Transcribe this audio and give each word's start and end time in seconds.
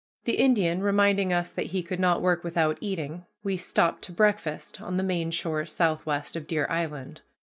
The 0.23 0.37
Indian 0.39 0.81
reminding 0.81 1.31
us 1.31 1.51
that 1.53 1.67
he 1.67 1.83
could 1.83 1.99
not 1.99 2.23
work 2.23 2.43
without 2.43 2.79
eating, 2.81 3.27
we 3.43 3.55
stopped 3.55 4.01
to 4.05 4.11
breakfast 4.11 4.81
on 4.81 4.97
the 4.97 5.03
main 5.03 5.29
shore 5.29 5.63
southwest 5.67 6.35
of 6.35 6.47
Deer 6.47 6.65
Island. 6.71 7.21